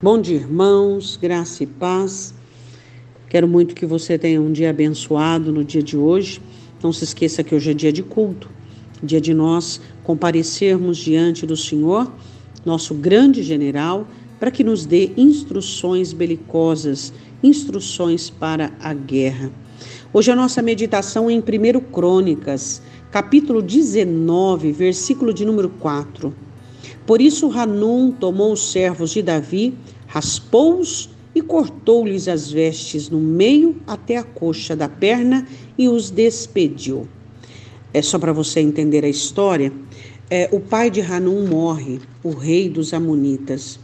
[0.00, 2.32] Bom dia, irmãos, graça e paz.
[3.28, 6.40] Quero muito que você tenha um dia abençoado no dia de hoje.
[6.80, 8.48] Não se esqueça que hoje é dia de culto,
[9.02, 12.12] dia de nós comparecermos diante do Senhor,
[12.64, 14.06] nosso grande general,
[14.38, 17.12] para que nos dê instruções belicosas,
[17.42, 19.50] instruções para a guerra.
[20.12, 22.80] Hoje a nossa meditação é em 1 Crônicas,
[23.10, 26.47] capítulo 19, versículo de número 4.
[27.06, 29.74] Por isso Hanum tomou os servos de Davi,
[30.06, 37.08] raspou-os e cortou-lhes as vestes no meio até a coxa da perna e os despediu.
[37.94, 39.72] É só para você entender a história.
[40.30, 43.80] É, o pai de Hanum morre, o rei dos Amonitas,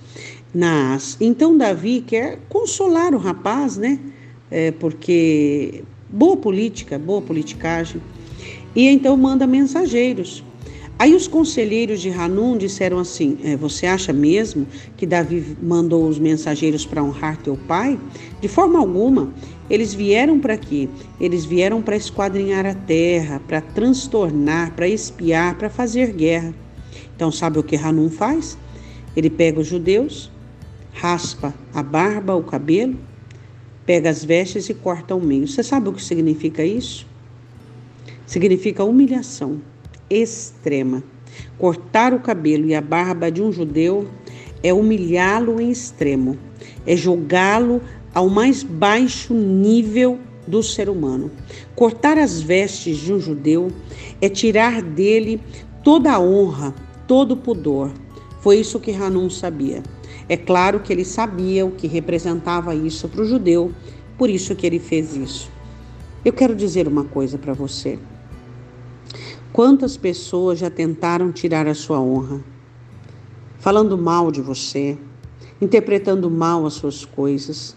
[0.53, 1.17] Naas.
[1.21, 3.99] Então Davi quer consolar o rapaz, né?
[4.51, 8.01] É, porque boa política, boa politicagem.
[8.77, 10.45] E então manda mensageiros
[10.97, 14.67] Aí os conselheiros de Hanum disseram assim: é, Você acha mesmo
[14.97, 17.99] que Davi mandou os mensageiros para honrar teu pai?
[18.41, 19.33] De forma alguma.
[19.69, 20.89] Eles vieram para quê?
[21.19, 26.55] Eles vieram para esquadrinhar a terra, para transtornar, para espiar, para fazer guerra.
[27.17, 28.59] Então, sabe o que Hanum faz?
[29.17, 30.31] Ele pega os judeus,
[30.93, 32.97] raspa a barba, o cabelo,
[33.87, 35.49] pega as vestes e corta ao meio.
[35.49, 37.07] Você sabe o que significa isso?
[38.27, 39.61] Significa humilhação
[40.09, 41.03] extrema.
[41.59, 44.09] Cortar o cabelo e a barba de um judeu
[44.63, 46.39] é humilhá-lo em extremo,
[46.87, 47.83] é jogá-lo
[48.15, 51.31] ao mais baixo nível do ser humano.
[51.75, 53.69] Cortar as vestes de um judeu
[54.21, 55.41] é tirar dele
[55.83, 56.75] toda a honra,
[57.07, 57.91] todo o pudor.
[58.41, 59.83] Foi isso que Hanun sabia.
[60.29, 63.73] É claro que ele sabia o que representava isso para o judeu,
[64.17, 65.51] por isso que ele fez isso.
[66.25, 67.99] Eu quero dizer uma coisa para você.
[69.55, 72.43] Quantas pessoas já tentaram tirar a sua honra?
[73.61, 74.99] Falando mal de você,
[75.63, 77.77] interpretando mal as suas coisas.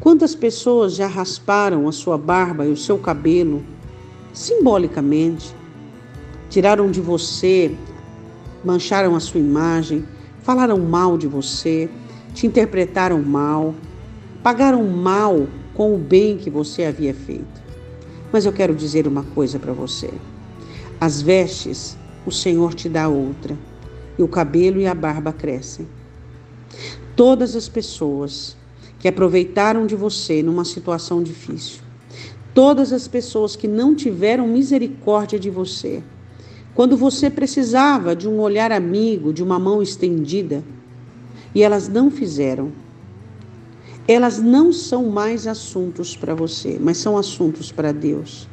[0.00, 3.62] Quantas pessoas já rasparam a sua barba e o seu cabelo,
[4.32, 5.54] simbolicamente?
[6.50, 7.72] Tiraram de você,
[8.64, 10.04] mancharam a sua imagem,
[10.42, 11.88] falaram mal de você,
[12.34, 13.76] te interpretaram mal,
[14.42, 17.62] pagaram mal com o bem que você havia feito.
[18.32, 20.10] Mas eu quero dizer uma coisa para você.
[21.02, 23.58] As vestes, o Senhor te dá outra,
[24.16, 25.88] e o cabelo e a barba crescem.
[27.16, 28.56] Todas as pessoas
[29.00, 31.80] que aproveitaram de você numa situação difícil,
[32.54, 36.04] todas as pessoas que não tiveram misericórdia de você,
[36.72, 40.62] quando você precisava de um olhar amigo, de uma mão estendida,
[41.52, 42.70] e elas não fizeram,
[44.06, 48.51] elas não são mais assuntos para você, mas são assuntos para Deus.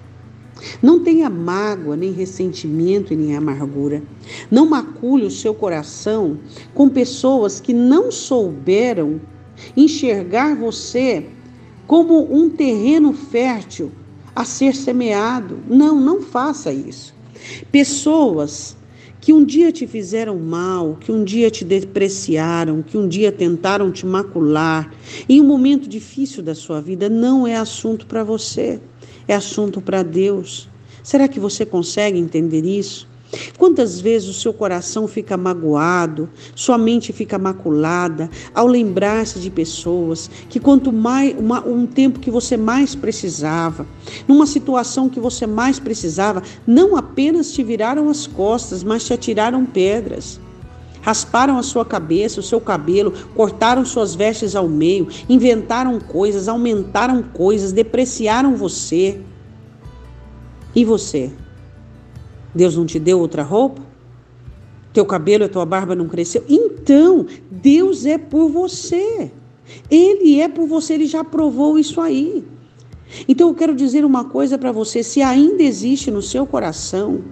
[0.82, 4.04] Não tenha mágoa, nem ressentimento e nem amargura.
[4.50, 6.40] Não macule o seu coração
[6.74, 9.22] com pessoas que não souberam
[9.76, 11.26] enxergar você
[11.88, 13.92] como um terreno fértil
[14.36, 15.60] a ser semeado.
[15.68, 17.14] Não, não faça isso.
[17.72, 18.78] Pessoas
[19.22, 23.92] que um dia te fizeram mal, que um dia te depreciaram, que um dia tentaram
[23.92, 24.94] te macular,
[25.28, 28.80] em um momento difícil da sua vida, não é assunto para você
[29.30, 30.68] é assunto para Deus.
[31.04, 33.08] Será que você consegue entender isso?
[33.60, 40.32] Quantas vezes o seu coração fica magoado, sua mente fica maculada ao lembrar-se de pessoas
[40.50, 43.86] que quanto mais uma, um tempo que você mais precisava,
[44.28, 49.64] numa situação que você mais precisava, não apenas te viraram as costas, mas te atiraram
[49.64, 50.40] pedras.
[51.10, 57.24] Rasparam a sua cabeça, o seu cabelo, cortaram suas vestes ao meio, inventaram coisas, aumentaram
[57.24, 59.20] coisas, depreciaram você.
[60.76, 61.32] E você?
[62.54, 63.82] Deus não te deu outra roupa?
[64.94, 66.44] Teu cabelo e tua barba não cresceu?
[66.48, 69.32] Então, Deus é por você.
[69.90, 72.46] Ele é por você, ele já provou isso aí.
[73.28, 77.24] Então eu quero dizer uma coisa para você: se ainda existe no seu coração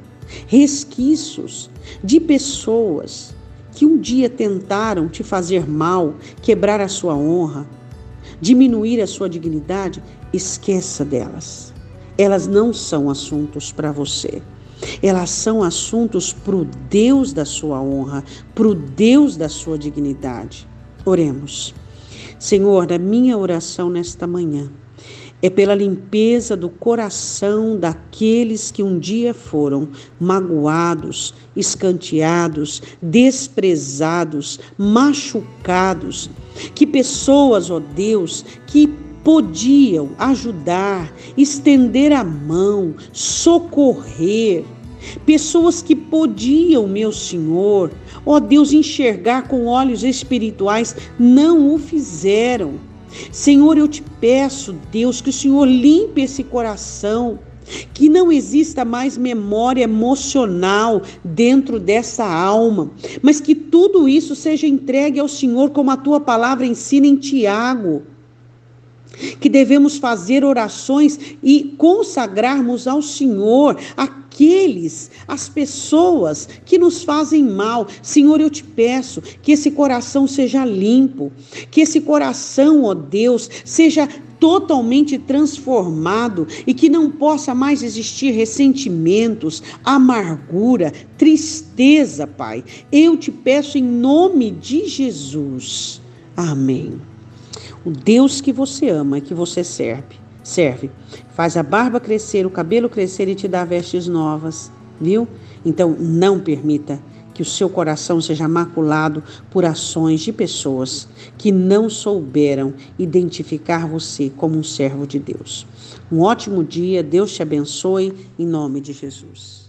[0.47, 1.69] resquícios
[2.03, 3.36] de pessoas
[3.77, 7.63] que um dia tentaram te fazer mal, quebrar a sua honra,
[8.41, 10.01] diminuir a sua dignidade,
[10.33, 11.71] esqueça delas.
[12.17, 14.41] Elas não são assuntos para você.
[14.99, 18.23] Elas são assuntos para o Deus da sua honra,
[18.55, 20.67] para o Deus da sua dignidade.
[21.05, 21.75] Oremos.
[22.39, 24.71] Senhor, a minha oração nesta manhã
[25.41, 29.89] é pela limpeza do coração daqueles que um dia foram
[30.19, 36.29] magoados, escanteados, desprezados, machucados.
[36.73, 38.87] Que pessoas, ó Deus, que
[39.23, 44.65] podiam ajudar, estender a mão, socorrer,
[45.25, 47.91] Pessoas que podiam, meu Senhor,
[48.25, 52.73] ó Deus, enxergar com olhos espirituais, não o fizeram.
[53.31, 57.39] Senhor, eu te peço, Deus, que o Senhor limpe esse coração,
[57.93, 65.19] que não exista mais memória emocional dentro dessa alma, mas que tudo isso seja entregue
[65.19, 68.03] ao Senhor, como a tua palavra ensina em Tiago
[69.39, 77.87] que devemos fazer orações e consagrarmos ao Senhor aqueles, as pessoas que nos fazem mal.
[78.01, 81.31] Senhor, eu te peço que esse coração seja limpo,
[81.71, 84.07] que esse coração, ó Deus, seja
[84.39, 92.63] totalmente transformado e que não possa mais existir ressentimentos, amargura, tristeza, Pai.
[92.91, 96.01] Eu te peço em nome de Jesus.
[96.35, 97.01] Amém.
[97.87, 100.91] O Deus que você ama e que você serve, serve,
[101.33, 104.69] faz a barba crescer, o cabelo crescer e te dá vestes novas,
[104.99, 105.25] viu?
[105.63, 106.99] Então não permita
[107.33, 111.07] que o seu coração seja maculado por ações de pessoas
[111.37, 115.65] que não souberam identificar você como um servo de Deus.
[116.11, 119.66] Um ótimo dia, Deus te abençoe, em nome de Jesus.